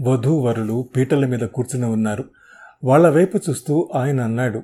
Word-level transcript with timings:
వధూవరులు 0.00 0.88
పీటల 0.96 1.26
మీద 1.26 1.38
కూర్చుని 1.38 1.86
ఉన్నారు. 1.86 2.24
వాళ్ళ 2.84 3.08
వైపు 3.08 3.38
చూస్తూ 3.50 3.90
ఆయన 3.94 4.20
అన్నాడు 4.20 4.62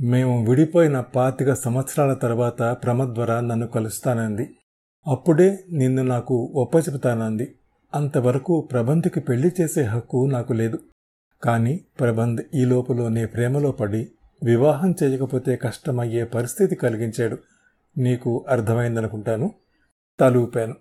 మేము 0.00 0.46
విడిపోయిన 0.48 1.00
పాతిక 1.00 1.52
సంవత్సరాల 1.52 2.14
తర్వాత 2.14 2.62
ప్రమద్వర 2.62 3.40
నన్ను 3.40 3.66
కలుస్తానంది. 3.66 4.50
అప్పుడే 5.06 5.64
నిన్ను 5.72 6.02
నాకు 6.02 6.52
ఒప్పచెపుతానంది 6.54 7.54
అంతవరకు 7.94 8.68
ప్రబంధ్కి 8.72 9.20
పెళ్ళి 9.20 9.50
చేసే 9.60 9.82
హక్కు 9.82 10.28
నాకు 10.32 10.52
లేదు. 10.52 10.78
కానీ 11.42 11.80
ప్రబంధ్ 12.00 12.42
ఈ 12.54 12.64
లోపులోనే 12.64 13.26
ప్రేమలో 13.26 13.72
పడి 13.72 14.08
వివాహం 14.44 14.94
చేయకపోతే 15.02 15.56
కష్టమయ్యే 15.56 16.24
పరిస్థితి 16.24 16.74
కలిగించాడు. 16.74 17.38
నీకు 17.98 18.44
అర్థమైందనుకుంటాను? 18.48 19.50
తలూపాను. 20.20 20.74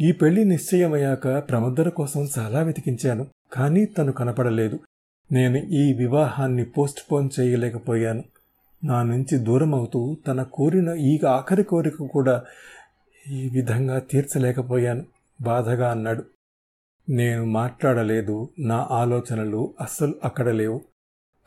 ఈ 0.00 0.12
పెళ్ళి 0.12 0.44
నిశ్చయమయ్యాక 0.44 1.28
ప్రమద్దర 1.28 1.88
కోసం 1.88 2.28
చాలా 2.38 2.62
వెతికించాను 2.62 3.26
కానీ 3.52 3.84
తను 3.84 4.12
కనపడలేదు. 4.12 4.78
నేను 5.32 5.56
ఈ 5.56 5.92
వివాహాన్ని 5.92 6.64
పోస్ట్ 6.64 7.12
పోన్ 7.12 7.30
చేయలేకపోయాను. 7.40 8.24
నా 8.84 9.02
నుంచి 9.02 9.38
దూరం 9.38 9.74
అవుతూ 9.74 10.16
తన 10.26 10.42
కోరిన 10.42 10.88
ఈ 10.88 11.20
ఆఖరి 11.28 11.62
కోరిక 11.62 12.02
కూడా 12.02 12.42
ఈ 13.30 13.48
విధంగా 13.48 13.98
తీర్చలేకపోయాను 13.98 15.06
బాధగా 15.40 15.90
అన్నాడు. 15.90 16.24
నేను 17.08 17.44
మాట్లాడలేదు 17.44 18.48
నా 18.58 18.88
ఆలోచనలు 18.90 19.74
అస్సలు 19.80 20.14
అక్కడ 20.24 20.48
లేవు. 20.48 20.80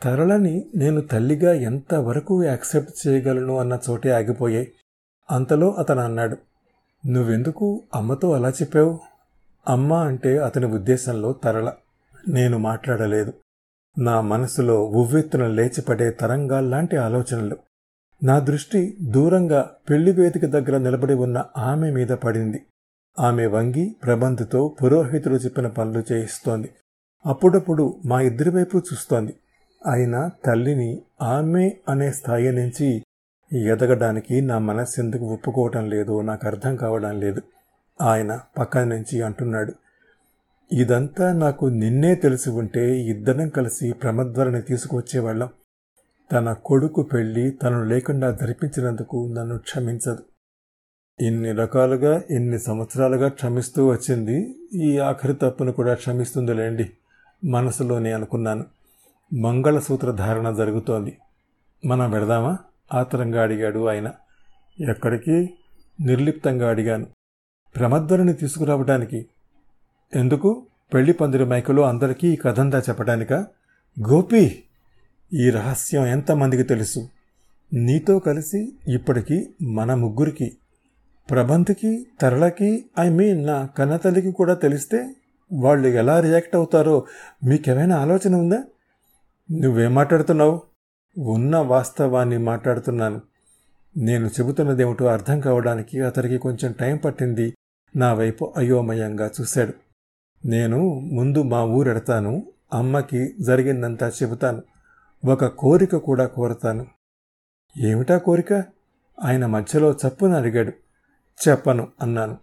తరళని 0.04 0.66
నేను 0.76 1.02
తల్లిగా 1.02 1.54
ఎంతవరకు 1.54 2.44
యాక్సెప్ట్ 2.44 3.08
చేయగలను 3.08 3.58
అన్న 3.58 3.80
చోటే 3.90 4.12
ఆగిపోయాయి. 4.12 4.72
అంతలో 5.32 5.72
అతను 5.72 6.00
అన్నాడు 6.00 6.38
నువ్వెందుకు 7.06 7.82
అమ్మతో 7.96 8.32
అలా 8.32 8.50
చెప్పావు? 8.50 9.00
అమ్మ 9.68 9.94
అంటే 9.94 10.38
అతని 10.38 10.66
ఉద్దేశంలో 10.66 11.34
తరల 11.34 11.74
నేను 12.28 12.58
మాట్లాడలేదు. 12.58 13.34
నా 13.98 14.22
మనసులో 14.22 14.84
ఉవ్వెత్తున 14.84 15.48
లేచిపడే 15.48 16.12
తరంగాల్లాంటి 16.12 16.98
ఆలోచనలు. 16.98 17.58
నా 18.24 18.40
దృష్టి 18.40 18.98
దూరంగా 19.02 19.72
పెళ్ళి 19.90 20.12
వేదిక 20.12 20.46
దగ్గర 20.46 20.78
నిలబడి 20.78 21.14
ఉన్న 21.14 21.46
ఆమె 21.58 21.92
మీద 21.92 22.08
పడింది. 22.08 22.62
ఆమె 23.20 23.46
వంగి 23.46 23.96
ప్రబంధుతో 24.04 24.76
పురోహితుడు 24.84 25.36
చెప్పిన 25.36 25.68
పనులు 25.68 26.14
చేయిస్తోంది. 26.14 26.70
అప్పుడప్పుడు 27.26 27.98
మా 28.06 28.22
ఇద్దరి 28.22 28.50
వైపు 28.50 28.78
చూస్తోంది. 28.78 29.34
అయినా 29.88 30.30
తల్లిని 30.46 31.02
ఆమె 31.22 31.72
అనే 31.90 32.12
స్థాయి 32.12 32.52
నుంచి 32.52 33.05
ఎదగడానికి 33.54 34.42
నా 34.42 34.58
మనస్సు 34.58 35.02
ఎందుకు 35.02 35.26
ఒప్పుకోవటం 35.26 35.90
లేదో 35.90 36.22
నాకు 36.22 36.48
అర్థం 36.48 36.76
కావడం 36.76 37.20
లేదు. 37.20 37.42
ఆయన 38.02 38.40
పక్కన 38.58 38.84
నుంచి 38.84 39.22
అంటున్నాడు. 39.22 39.74
ఇదంతా 40.72 41.34
నాకు 41.34 41.66
నిన్నే 41.66 42.16
తెలిసి 42.16 42.50
ఉంటే 42.50 43.00
ఇద్దరం 43.00 43.50
కలిసి 43.50 43.94
ప్రమద్వరని 43.94 44.62
తీసుకువచ్చేవాళ్ళం 44.62 45.50
తన 46.32 46.54
కొడుకు 46.54 47.04
పెళ్ళి 47.04 47.52
తను 47.52 47.84
లేకుండా 47.84 48.32
ధరిపించినందుకు 48.32 49.34
నన్ను 49.38 49.58
క్షమించదు. 49.58 50.24
ఇన్ని 51.22 51.52
రకాలుగా 51.52 52.22
ఇన్ని 52.30 52.60
సంవత్సరాలుగా 52.60 53.28
క్షమిస్తూ 53.28 53.88
వచ్చింది. 53.88 54.56
ఈ 54.74 54.98
ఆఖరి 54.98 55.34
తప్పును 55.34 55.72
కూడా 55.72 55.94
క్షమిస్తుందిలేండి. 55.94 56.92
మనసులోనే 57.46 58.12
అనుకున్నాను. 58.12 58.66
మంగళసూత్ర 59.34 60.12
ధారణ 60.12 60.52
జరుగుతోంది. 60.52 61.18
మనం 61.86 62.12
పెడదామా 62.12 62.58
ఆతరంగా 62.94 63.44
అడిగాడు 63.44 63.88
ఆయన. 63.90 64.12
ఎక్కడికి? 64.90 65.54
నిర్లిప్తంగా 66.02 66.70
అడిగాను. 66.70 67.08
ప్రమద్వరిని 67.76 68.34
తీసుకురావడానికి 68.34 69.26
ఎందుకు? 70.16 70.68
పెళ్ళి 70.94 71.14
పందిరి 71.14 71.46
మైకలో 71.46 71.84
అందరికీ 71.84 72.34
ఈ 72.34 72.36
కథంతా 72.36 72.80
చెప్పడానిక 72.80 73.34
గోపి 74.10 74.64
ఈ 75.34 75.50
రహస్యం 75.50 76.06
ఎంతమందికి 76.06 76.64
తెలుసు? 76.64 77.10
నీతో 77.74 78.20
కలిసి 78.20 78.74
ఇప్పటికీ 78.88 79.48
మన 79.62 79.94
ముగ్గురికి 79.94 80.58
ప్రబంధకి 81.30 82.08
తరళకి 82.22 82.86
ఐ 83.00 83.10
మీన్ 83.10 83.48
నా 83.48 83.66
కన్నతల్లికి 83.66 84.32
కూడా 84.32 84.54
తెలిస్తే 84.54 85.16
వాళ్ళు 85.54 85.88
ఎలా 85.88 86.20
రియాక్ట్ 86.20 86.56
అవుతారో 86.56 87.06
మీకేమైనా 87.46 87.98
ఆలోచన 87.98 88.36
ఉందా? 88.36 88.64
నువ్వేం 89.52 89.96
మాట్లాడుతున్నావు? 89.96 90.62
ఉన్న 91.18 91.58
వాస్తవాన్ని 91.58 92.38
మాట్లాడుతున్నాను. 92.38 93.22
నేను 93.98 94.28
చెబుతున్నదేమిటో 94.28 95.06
అర్థం 95.06 95.40
కావడానికి 95.40 96.02
అతనికి 96.02 96.38
కొంచెం 96.38 96.72
టైం 96.72 96.98
పట్టింది. 96.98 97.54
నా 97.96 98.14
వైపు 98.14 98.54
అయోమయంగా 98.58 99.32
చూశాడు. 99.42 99.74
నేను 100.48 101.00
ముందు 101.00 101.44
మా 101.44 101.64
ఊరెడతాను 101.64 102.48
అమ్మకి 102.74 103.36
జరిగిందంతా 103.42 104.10
చెబుతాను. 104.10 104.64
ఒక 105.26 105.46
కోరిక 105.46 105.96
కూడా 105.96 106.26
కోరతాను. 106.26 106.86
ఏమిటా 107.78 108.18
కోరిక? 108.18 108.54
ఆయన 109.24 109.46
మధ్యలో 109.46 109.92
చప్పున 109.92 110.34
అడిగాడు. 110.34 110.72
చెప్పను 111.48 111.88
అన్నాను. 112.02 112.38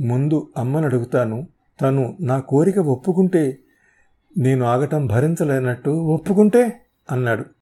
ముందు 0.00 0.48
అమ్మను 0.56 0.84
అడుగుతాను. 0.84 1.46
తను 1.80 2.16
నా 2.20 2.40
కోరిక 2.40 2.78
ఒప్పుకుంటే 2.78 3.58
నేను 4.38 4.66
ఆగటం 4.66 5.06
భరించలేనట్టు 5.06 5.90
ఒప్పుకుంటే 5.90 6.80
అన్నాడు. 7.10 7.55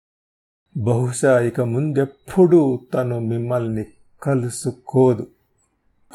బహుశా 0.76 1.40
ఇక 1.40 1.60
ముందెప్పుడూ 1.60 2.80
తను 2.94 3.18
మిమ్మల్ని 3.18 3.84
కలుసుకోదు. 4.22 5.26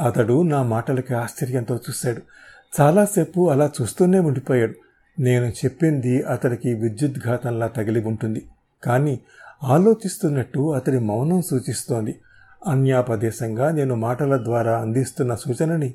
అతడు 0.01 0.43
నా 0.43 0.63
మాటలకి 0.63 1.13
ఆశ్చర్యంతో 1.13 1.75
చూశాడు. 1.75 2.21
చాలాసేపు 2.81 3.49
అలా 3.49 3.71
చూస్తూనే 3.81 4.19
ఉండిపోయాడు. 4.19 4.73
నేను 5.21 5.45
చెప్పింది 5.45 6.23
అతడికి 6.23 6.73
విద్యుద్ఘాతంలా 6.73 7.67
తగిలి 7.67 8.05
ఉంటుంది. 8.05 8.47
కానీ 8.83 9.19
ఆలోచిస్తున్నట్టు 9.63 10.73
అతడి 10.73 10.99
మౌనం 10.99 11.41
సూచిస్తోంది. 11.41 12.15
అన్యాపదేశంగా 12.67 13.71
నేను 13.71 13.95
మాటల 13.95 14.43
ద్వారా 14.43 14.81
అందిస్తున్న 14.81 15.35
సూచనని 15.35 15.93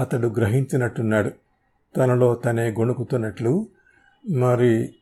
అతడు 0.00 0.28
గ్రహించినట్టున్నాడు. 0.28 1.30
తనలో 1.96 2.34
తనే 2.34 2.70
గొణుకుతున్నట్లు 2.70 3.66
మరి 4.30 4.94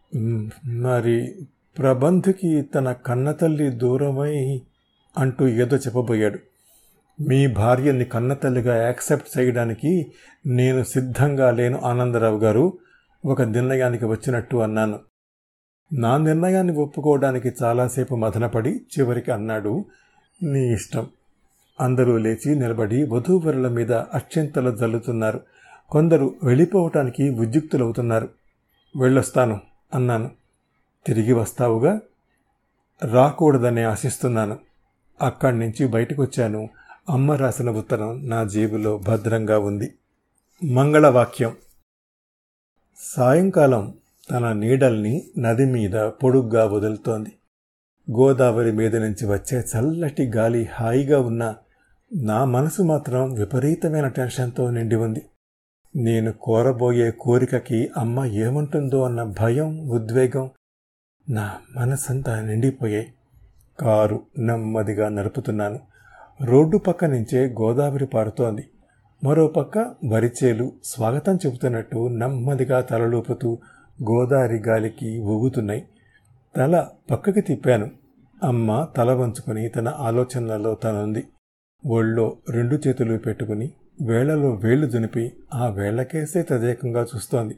మరి 0.65 1.47
ప్రబంధుకి 1.81 2.63
తన 2.63 2.93
కన్నతల్లి 2.93 3.71
దూరమై 3.71 4.63
అంటూ 5.19 5.49
ఏదో 5.49 5.77
చెప్పబోయాడు. 5.77 6.39
మీ 7.21 7.47
భార్యని 7.47 8.05
కన్నతల్లిగా 8.05 8.83
యాక్సెప్ట్ 8.83 9.39
చేయడానికి 9.39 10.13
నేను 10.47 10.85
సిద్ధంగా 10.85 11.51
లేను 11.51 11.81
ఆనందరావు 11.85 12.39
గారు 12.39 12.79
ఒక 13.25 13.43
నిర్ణయానికి 13.43 14.05
వచ్చినట్టు 14.05 14.57
అన్నాను. 14.57 14.99
నా 15.93 16.17
నిర్ణయాన్ని 16.17 16.77
ఒప్పుకోవడానికి 16.77 17.53
చాలాసేపు 17.63 18.15
మదనపడి 18.15 18.81
చివరికి 18.99 19.31
అన్నాడు 19.31 19.85
నీ 20.43 20.73
ఇష్టం. 20.73 21.07
అందరూ 21.81 22.17
లేచి 22.17 22.55
నిలబడి 22.55 23.05
వధూవరుల 23.05 23.69
మీద 23.69 23.93
అత్యంతలు 23.93 24.77
జల్లుతున్నారు. 24.77 25.41
కొందరు 25.91 26.35
వెళ్ళిపోవటానికి 26.43 27.31
ఉద్యుక్తులవుతున్నారు. 27.31 28.29
వెళ్ళొస్తాను 28.97 29.61
అన్నాను. 29.95 30.40
తిరిగి 31.07 31.33
వస్తావుగా? 31.33 32.01
రాకూడదని 33.03 33.83
ఆశిస్తున్నాను. 33.83 34.59
అక్కడి 35.23 35.59
నుంచి 35.59 35.87
బయటకు 35.87 36.23
వచ్చాను 36.23 36.69
అమ్మ 37.11 37.33
రాసిన 37.33 37.71
ఉత్తరం 37.71 38.29
నా 38.29 38.45
జేబులో 38.45 38.99
భద్రంగా 38.99 39.59
ఉంది. 39.59 39.95
మంగళవాక్యం. 40.65 41.57
సాయంకాలం 42.97 43.95
తన 44.31 44.53
నీడల్ని 44.53 45.27
నది 45.39 45.65
మీద 45.65 45.93
పొడుగ్గా 45.93 46.67
వదులుతోంది. 46.67 47.33
గోదావరి 48.11 48.73
మీద 48.73 48.97
నుంచి 48.97 49.27
వచ్చే 49.27 49.61
చల్లటి 49.61 50.27
గాలి 50.37 50.65
హాయిగా 50.65 51.21
ఉన్న 51.21 51.55
నా 52.17 52.45
మనసు 52.45 52.83
మాత్రం 52.83 53.35
విపరీతమైన 53.35 54.09
టెన్షన్తో 54.09 54.71
నిండి 54.71 54.95
ఉంది. 54.95 55.23
నేను 55.97 56.33
కోరబోయే 56.33 57.11
కోరికకి 57.11 57.91
అమ్మ 57.97 58.25
ఏముంటుందో 58.25 59.03
అన్న 59.03 59.23
భయం 59.23 59.89
ఉద్వేగం 59.89 60.51
నా 61.29 61.59
మనసంతా 61.77 62.41
నిండిపోయాయి 62.41 63.13
కారు 63.81 64.21
నెమ్మదిగా 64.39 65.09
నడుపుతున్నాను. 65.09 65.81
రోడ్డు 66.45 66.79
పక్క 66.79 67.05
నుంచే 67.05 67.47
గోదావరి 67.47 68.07
పారుతోంది. 68.07 68.67
మరోపక్క 69.25 69.79
వరిచేలు 70.13 70.73
స్వాగతం 70.85 71.37
చెబుతున్నట్టు 71.37 72.09
నెమ్మదిగా 72.09 72.81
తలలోపుతూ 72.81 73.59
గోదావరి 74.03 74.57
గాలికి 74.57 75.21
ఊగుతున్నాయి. 75.21 75.87
తల 76.57 76.87
పక్కకి 77.11 77.41
తిప్పాను. 77.41 77.91
అమ్మ 78.43 78.87
తల 78.97 79.13
వంచుకొని 79.13 79.69
తన 79.69 79.89
ఆలోచనలలో 79.89 80.75
తనుంది. 80.75 81.25
ఒళ్ళో 81.87 82.37
రెండు 82.51 82.89
చేతులు 82.89 83.19
పెట్టుకుని 83.19 83.71
వేళ్ళలో 84.03 84.51
వేళ్ళు 84.51 84.87
దునిపి 84.87 85.33
ఆ 85.55 85.67
వేళ్ళకేసే 85.69 86.43
తదేకంగా 86.43 87.03
చూస్తోంది. 87.03 87.57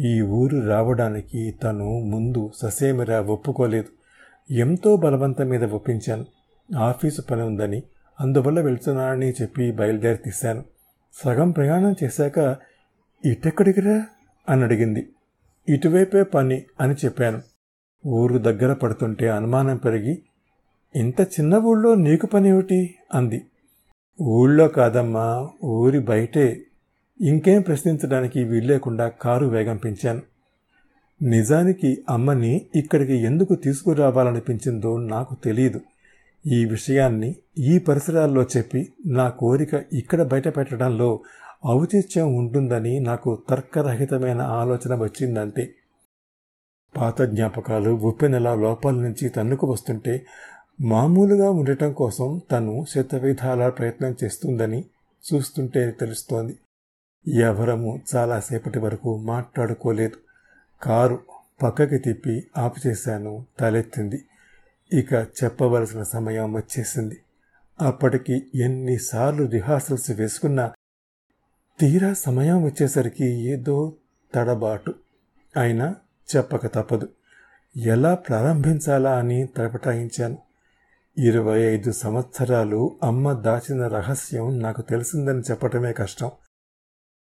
ఈ 0.00 0.20
ఊరు 0.20 0.68
రావడానికి 0.68 1.50
తను 1.50 2.00
ముందు 2.00 2.50
ససేమిరా 2.54 3.20
ఒప్పుకోలేదు. 3.20 3.88
ఎంతో 4.52 4.96
బలవంతం 4.96 5.46
మీద 5.46 5.64
ఒప్పించాను. 5.64 6.26
ఆఫీసు 6.78 7.22
పని 7.22 7.42
ఉందని 7.42 7.82
అందువల్ల 8.20 8.60
వెళ్తున్నానని 8.60 9.30
చెప్పి 9.30 9.72
బయలుదేరి 9.72 10.16
తీశాను. 10.16 10.64
సగం 11.12 11.50
ప్రయాణం 11.50 11.94
చేశాక 12.04 12.56
ఇటెక్కడికిరా? 13.24 14.06
అని 14.48 14.64
అడిగింది. 14.64 15.08
ఇటువైపే 15.68 16.22
పని 16.22 16.62
అని 16.80 16.94
చెప్పాను. 17.04 17.42
ఊరు 18.08 18.38
దగ్గర 18.38 18.72
పడుతుంటే 18.72 19.28
అనుమానం 19.28 19.76
పెరిగి 19.76 20.22
ఇంత 20.96 21.20
చిన్న 21.20 21.56
ఊళ్ళో 21.56 21.94
నీకు 21.94 22.26
పని 22.26 22.48
ఏమిటి? 22.48 22.94
అంది. 23.14 23.46
ఊళ్ళో 24.22 24.68
కాదమ్మా 24.68 25.48
ఊరి 25.64 25.98
బయటే. 25.98 26.62
ఇంకేం 27.20 27.62
ప్రశ్నించడానికి 27.62 28.44
వీల్లేకుండా 28.44 29.08
కారు 29.08 29.46
వేగం 29.46 29.76
పెంచాను. 29.76 30.22
నిజానికి 31.22 32.04
అమ్మని 32.08 32.66
ఇక్కడికి 32.76 33.16
ఎందుకు 33.16 33.54
తీసుకురావాలనిపించిందో 33.54 34.98
నాకు 34.98 35.34
తెలియదు 35.44 35.80
ఈ 36.46 36.64
విషయాన్ని 36.64 37.34
ఈ 37.58 37.78
పరిసరాల్లో 37.78 38.42
చెప్పి 38.42 38.92
నా 39.06 39.28
కోరిక 39.28 39.82
ఇక్కడ 39.92 40.22
బయట 40.22 40.56
పెట్టడంలో 40.56 41.20
ఔచిత్యం 41.66 42.34
ఉంటుందని 42.34 43.00
నాకు 43.00 43.42
తర్కరహితమైన 43.48 44.40
ఆలోచన 44.40 44.94
వచ్చిందంతే. 44.94 45.70
పాత 46.96 47.22
జ్ఞాపకాలు 47.22 47.90
ఉప్పెనెలా 47.90 48.54
లోపల 48.54 48.94
నుంచి 48.94 49.28
తన్నుకు 49.28 49.66
వస్తుంటే 49.66 50.26
మామూలుగా 50.80 51.50
ఉండటం 51.50 51.92
కోసం 51.92 52.40
తను 52.52 52.84
శతవిధాల 52.88 53.68
ప్రయత్నం 53.68 54.16
చేస్తుందని 54.24 54.84
చూస్తుంటే 55.32 55.90
తెలుస్తోంది. 55.90 56.54
ఎవరము 57.28 58.02
చాలాసేపటి 58.16 58.78
వరకు 58.78 59.18
మాట్లాడుకోలేదు. 59.18 60.16
కారు 60.82 61.18
పక్కకి 61.62 61.98
తిప్పి 61.98 62.46
ఆపు 62.58 62.88
చేశాను 62.88 63.46
తలెత్తింది. 63.60 64.24
ఇక 64.92 65.12
చెప్పవలసిన 65.12 66.02
సమయం 66.02 66.52
వచ్చేసింది. 66.52 67.18
అప్పటికి 67.80 68.46
ఎన్నిసార్లు 68.54 69.46
రిహార్సల్స్ 69.46 70.10
వేసుకున్నా 70.10 70.72
తీరా 71.80 72.12
సమయం 72.12 72.64
వచ్చేసరికి 72.64 73.24
ఏదో 73.24 73.92
తడబాటు. 74.34 74.94
అయినా 75.56 75.94
చెప్పక 76.36 76.66
తప్పదు. 76.66 77.08
ఎలా 77.76 78.14
ప్రారంభించాలా 78.14 79.18
అని 79.18 79.46
తలపటాయించాను. 79.46 80.38
ఇరవై 81.18 81.60
ఐదు 81.60 81.92
సంవత్సరాలు 81.92 82.96
అమ్మ 83.02 83.32
దాచిన 83.32 83.86
రహస్యం 83.86 84.58
నాకు 84.58 84.82
తెలిసిందని 84.82 85.40
చెప్పటమే 85.40 85.92
కష్టం. 85.92 86.30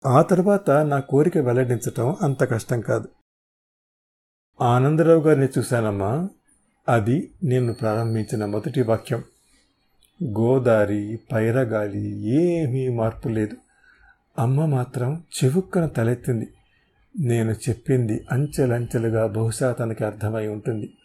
ఆ 0.07 0.23
తర్వాత 0.23 0.71
నా 0.71 1.01
కోరిక 1.01 1.39
వెల్లడించటం 1.39 2.17
అంత 2.23 2.45
కష్టం 2.45 2.81
కాదు. 2.81 3.09
ఆనందరావు 4.61 5.21
గారిని 5.21 5.49
చూశానమ్మా. 5.59 6.29
అది 6.89 7.31
నేను 7.45 7.73
ప్రారంభించిన 7.73 8.45
మొదటి 8.45 8.83
వాక్యం. 8.83 9.25
గోదారి 10.25 11.19
పైరగాలి 11.33 12.21
ఏమీ 12.23 12.89
మార్పు 12.89 13.29
లేదు. 13.29 13.57
అమ్మ 14.39 14.67
మాత్రం 14.67 15.25
చివుక్కన 15.45 15.87
తలెత్తింది. 15.87 16.49
నేను 17.21 17.51
చెప్పింది 17.51 18.27
అంచెలంచెలుగా 18.33 19.27
బహుశా 19.27 19.73
తనకి 19.73 20.05
అర్థమై 20.05 20.47
ఉంటుంది. 20.47 20.97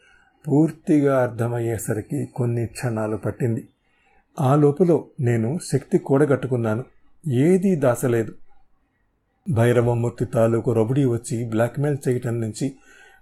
పూర్తిగా 0.48 1.24
అర్థమయ్యేసరికి 1.24 2.26
కొన్ని 2.26 2.66
క్షణాలు 2.66 3.18
పట్టింది. 3.18 3.68
ఆ 4.40 4.56
లోపల 4.56 5.02
నేను 5.20 5.60
శక్తి 5.72 5.98
కూడగట్టుకున్నాను. 5.98 6.84
ఏదీ 7.28 7.76
దాచలేదు 7.76 8.34
భైరవమూర్తి 9.50 10.26
తాలూకు 10.26 10.74
రబుడీ 10.74 11.06
వచ్చి 11.06 11.46
బ్లాక్మెయిల్ 11.46 12.10
చేయటం 12.10 12.42
నుంచి 12.42 12.76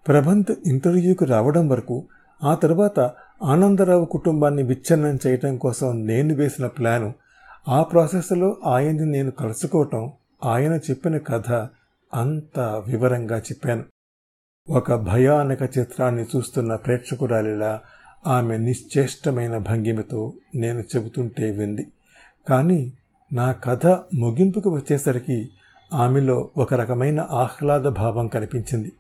ప్రభంత్ 0.08 0.52
ఇంటర్వ్యూకి 0.66 1.26
రావడం 1.26 1.70
వరకు 1.70 2.08
ఆ 2.44 2.56
తర్వాత 2.56 3.12
ఆనందరావు 3.44 4.06
కుటుంబాన్ని 4.06 4.64
విచ్ఛిన్నం 4.64 5.20
చేయటం 5.28 5.58
కోసం 5.58 6.06
నేను 6.06 6.36
వేసిన 6.36 6.68
ప్లాను 6.68 7.14
ఆ 7.68 7.84
ప్రాసెస్లో 7.84 8.58
ఆయన్ని 8.66 9.06
నేను 9.06 9.32
కలుసుకోవటం 9.32 10.12
ఆయన 10.46 10.74
చెప్పిన 10.74 11.18
కథ 11.18 11.52
అంత 12.14 12.60
వివరంగా 12.60 13.38
చెప్పాను. 13.38 13.84
ఒక 14.70 14.94
భయానక 14.94 15.62
చిత్రాన్ని 15.78 16.26
చూస్తున్న 16.36 16.76
ప్రేక్షకురాలిలా 16.76 17.82
ఆమె 18.28 18.58
నిశ్చేష్టమైన 18.58 19.58
భంగిమతో 19.58 20.34
నేను 20.56 20.80
చెబుతుంటే 20.80 21.52
వింది. 21.52 21.88
కానీ 22.50 22.94
నా 23.34 23.52
కథ 23.52 23.88
ముగింపుకు 24.16 24.70
వచ్చేసరికి 24.70 25.50
ఆమెలో 25.94 26.50
ఒక 26.58 26.74
రకమైన 26.74 27.28
ఆహ్లాద 27.32 27.82
భావం 27.82 28.28
కనిపించింది. 28.28 28.92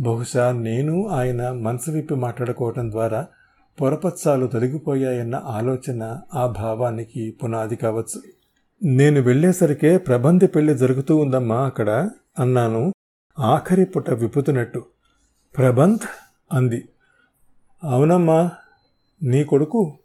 బహుశా 0.00 0.52
నేను 0.52 1.08
ఆయన 1.08 1.50
మనసు 1.50 1.90
విప్పి 1.90 2.14
మాట్లాడుకోవటం 2.14 2.90
ద్వారా 2.90 3.26
పొరపత్సాలు 3.80 4.46
తొలగిపోయాయన్న 4.46 5.42
ఆలోచన 5.44 6.20
ఆ 6.34 6.46
భావానికి 6.46 7.36
పునాది 7.44 7.76
కావచ్చు. 7.76 8.22
నేను 8.82 9.20
వెళ్ళేసరికే 9.20 9.98
ప్రబంధి 9.98 10.46
పెళ్ళి 10.46 10.74
జరుగుతూ 10.74 11.16
ఉందమ్మా 11.16 11.56
అక్కడ 11.56 12.10
అన్నాను 12.38 12.92
ఆఖరి 13.38 13.84
పుట 13.84 14.10
విప్పుతున్నట్టు. 14.10 14.84
ప్రబంధ్? 15.56 15.98
అంది. 16.52 16.88
అవునమ్మా 17.84 18.50
నీ 19.22 19.44
కొడుకు? 19.44 19.98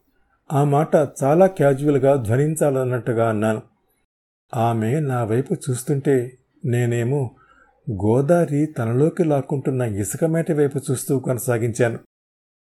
ఆ 0.54 0.64
మాట 0.64 0.96
చాలా 0.96 1.48
క్యాజువల్గా 1.48 2.16
ధ్వనించాలన్నట్టుగా 2.16 3.30
అన్నాను. 3.30 3.62
ఆమె 4.56 5.00
నా 5.00 5.24
వైపు 5.24 5.54
చూస్తుంటే 5.54 6.38
నేనేమో 6.66 7.36
గోదారి 7.92 8.66
తనలోకి 8.66 9.24
లాక్కుంటున్న 9.24 9.82
ఇసుకమేట 9.82 10.52
వైపు 10.52 10.80
చూస్తూ 10.92 11.20
కొనసాగించాను. 11.20 12.00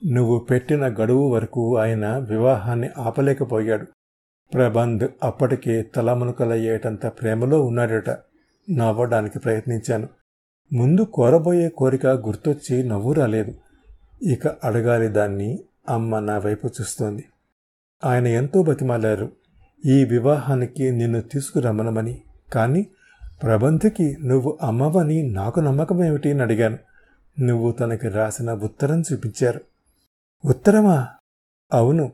నువ్వు 0.07 0.39
పెట్టిన 0.39 0.87
గడువు 0.87 1.29
వరకు 1.29 1.79
ఆయన 1.79 2.17
వివాహాన్ని 2.17 2.89
ఆపలేకపోయాడు. 2.99 3.87
ప్రబంధ్ 4.55 5.05
అప్పటికే 5.23 5.83
తలమునకలయ్యేటంత 5.83 7.07
ప్రేమలో 7.07 7.63
ఉన్నాడట. 7.63 8.11
నవ్వడానికి 8.71 9.39
ప్రయత్నించాను. 9.39 10.09
ముందు 10.73 11.01
కోరబోయే 11.01 11.69
కోరిక 11.69 12.07
గుర్తొచ్చి 12.07 12.83
నవ్వు 12.83 13.13
రాలేదు. 13.13 13.55
ఇక 14.23 14.47
అడగాలి 14.47 15.09
దాన్ని 15.09 15.59
అమ్మ 15.89 16.19
నా 16.19 16.39
వైపు 16.39 16.67
చూస్తోంది. 16.67 17.25
ఆయన 18.05 18.27
ఎంతో 18.27 18.63
బతిమాలారు. 18.63 19.33
ఈ 19.87 20.05
వివాహానికి 20.05 20.91
నిన్ను 20.91 21.21
తీసుకురమ్మనమని. 21.21 22.23
కానీ 22.53 22.87
ప్రబంధకి 23.43 24.17
నువ్వు 24.25 24.59
అమ్మవని 24.63 25.23
నాకు 25.23 25.61
నమ్మకం 25.61 26.05
ఏమిటి 26.05 26.31
అని 26.31 26.43
అడిగాను. 26.43 26.79
నువ్వు 27.41 27.73
తనకి 27.73 28.09
రాసిన 28.09 28.53
ఉత్తరం 28.53 29.03
చూపించారు. 29.13 29.61
ఉత్తరమా? 30.45 31.09
అవును. 31.73 32.13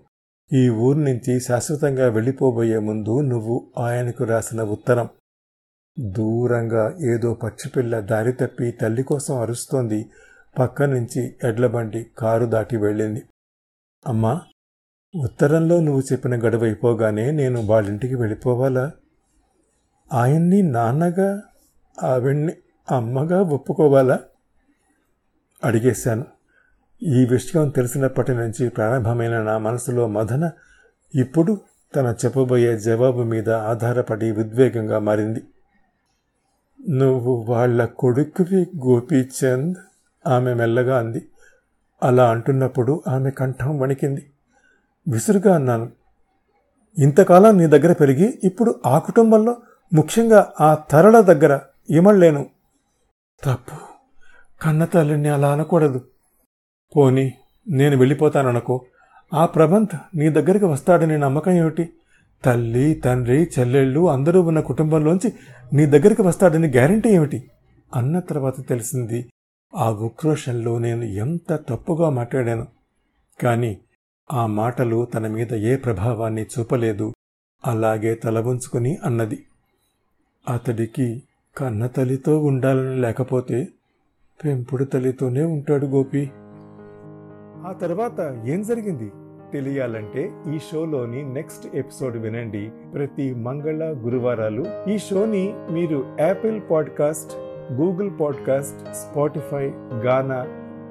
ఈ 0.52 0.68
ఊరు 0.68 0.98
నుంచి 0.98 1.40
శాశ్వతంగా 1.40 2.08
వెళ్ళిపోబోయే 2.08 2.78
ముందు 2.78 3.20
నువ్వు 3.20 3.70
ఆయనకు 3.78 4.24
రాసిన 4.24 4.62
ఉత్తరం. 4.62 5.08
దూరంగా 5.98 6.96
ఏదో 7.14 7.34
పచ్చిపిల్ల 7.34 8.00
దారి 8.00 8.32
తప్పి 8.32 8.70
తల్లి 8.70 9.02
కోసం 9.02 9.40
అరుస్తోంది. 9.40 10.10
పక్క 10.58 10.82
నుంచి 10.82 11.34
ఎడ్లబండి 11.44 12.06
కారు 12.18 12.46
దాటి 12.46 12.76
వెళ్ళింది. 12.76 13.22
అమ్మా 14.06 14.40
ఉత్తరంలో 15.14 15.80
నువ్వు 15.80 16.02
చెప్పిన 16.12 16.34
గడువు 16.34 16.64
అయిపోగానే 16.64 17.30
నేను 17.30 17.66
వాళ్ళింటికి 17.66 18.14
వెళ్ళిపోవాలా? 18.14 18.90
ఆయన్ని 20.12 20.62
నాన్నగా 20.62 21.42
ఆవిడ్ని 22.02 22.52
అమ్మగా 22.90 23.42
ఒప్పుకోవాలా? 23.42 24.18
అడిగేశాను. 25.64 26.24
ఈ 27.02 27.24
విషయం 27.24 27.68
తెలిసినప్పటి 27.68 28.32
నుంచి 28.32 28.68
ప్రారంభమైన 28.68 29.42
నా 29.42 29.58
మనసులో 29.58 30.06
మదన 30.06 30.50
ఇప్పుడు 31.14 31.60
తన 31.96 32.14
చెప్పబోయే 32.24 32.78
జవాబు 32.78 33.22
మీద 33.22 33.50
ఆధారపడి 33.50 34.30
ఉద్వేగంగా 34.30 34.98
మారింది. 34.98 35.42
నువ్వు 36.90 37.46
వాళ్ళ 37.48 37.84
కొడుకువి 37.84 38.66
గోపీచంద్ 38.86 39.76
ఆమె 40.26 40.54
మెల్లగా 40.54 40.98
అంది. 40.98 41.28
అలా 42.02 42.30
అంటున్నప్పుడు 42.30 43.02
ఆమె 43.08 43.30
కంఠం 43.30 43.78
వణికింది. 43.78 44.26
విసురుగా 45.08 45.54
అన్నాను. 45.54 45.90
ఇంతకాలం 46.98 47.58
నీ 47.58 47.66
దగ్గర 47.66 47.92
పెరిగి 47.92 48.38
ఇప్పుడు 48.44 48.80
ఆ 48.86 48.98
కుటుంబంలో 48.98 49.56
ముఖ్యంగా 49.94 50.52
ఆ 50.60 50.74
తరళ 50.74 51.20
దగ్గర 51.20 51.60
ఇమళ్ళేను. 51.90 52.46
తప్పు. 53.44 53.76
కన్న 54.62 54.84
తల్లిని 54.84 55.28
అలా 55.28 55.52
అనకూడదు. 55.52 56.04
పోని 56.96 57.32
నేను 57.68 57.96
వెళ్ళిపోతాననుకో. 57.96 58.84
ఆ 59.34 59.46
ప్రబంత్ 59.46 60.16
నీ 60.16 60.28
దగ్గరికి 60.28 60.64
వస్తాడని 60.64 61.18
నమ్మకం 61.18 61.52
ఏమిటి? 61.52 61.92
తల్లి 62.44 62.94
తండ్రి 62.94 63.50
చెల్లెళ్ళు 63.58 64.10
అందరూ 64.10 64.42
ఉన్న 64.42 64.60
కుటుంబంలోంచి 64.60 65.32
నీ 65.72 65.86
దగ్గరికి 65.86 66.22
వస్తాడని 66.22 66.68
గ్యారంటీ 66.68 67.08
ఏమిటి? 67.08 67.50
అన్న 67.94 68.18
తర్వాత 68.18 68.68
తెలిసింది. 68.68 69.30
ఆ 69.76 69.90
ఉక్రోషంలో 69.90 70.78
నేను 70.78 71.04
ఎంత 71.04 71.52
తప్పుగా 71.68 72.10
మాట్లాడాను. 72.10 72.66
కానీ 73.42 73.78
ఆ 74.32 74.46
మాటలు 74.46 75.04
తన 75.04 75.26
మీద 75.26 75.54
ఏ 75.54 75.76
ప్రభావాన్ని 75.76 76.42
చూపలేదు. 76.42 77.12
అలాగే 77.66 78.14
తలవంచుకుని 78.14 78.98
అన్నది. 79.04 79.44
అతడికి 80.48 81.22
కన్న 81.56 81.86
తల్లితో 81.86 82.38
ఉండాలని 82.38 83.00
లేకపోతే 83.00 83.68
పెంపుడు 84.44 84.84
తల్లితోనే 84.84 85.42
ఉంటాడు 85.42 85.86
గోపి. 85.86 86.30
ఆ 87.66 87.72
తర్వాత 87.72 88.42
ఏం 88.46 88.62
జరిగింది? 88.62 89.12
తెలియాలంటే 89.52 90.32
ఈ 90.54 90.58
షోలోని 90.58 91.34
నెక్స్ట్ 91.34 91.76
ఎపిసోడ్ 91.76 92.16
వినండి. 92.16 92.70
ప్రతి 92.94 93.34
మంగళ 93.34 93.92
గురువారాలు 93.92 94.90
ఈ 94.90 94.98
షోని 94.98 95.54
మీరు 95.70 96.16
Apple 96.20 96.60
podcast 96.70 97.32
Google 97.72 98.10
podcast 98.20 98.94
Spotify 98.94 99.66
Gaana 99.76 100.59